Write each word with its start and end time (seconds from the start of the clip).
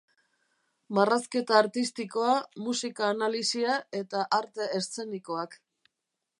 Marrazketa 0.97 1.59
Artistikoa, 1.63 2.33
Musika 2.69 3.05
Analisia 3.17 3.77
eta 4.03 4.27
Arte 4.41 4.73
Eszenikoak. 4.81 5.59